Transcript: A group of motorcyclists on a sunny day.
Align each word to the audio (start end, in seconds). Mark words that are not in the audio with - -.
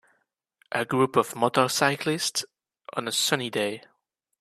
A 0.71 0.83
group 0.83 1.15
of 1.15 1.35
motorcyclists 1.35 2.43
on 2.93 3.07
a 3.07 3.11
sunny 3.11 3.51
day. 3.51 3.83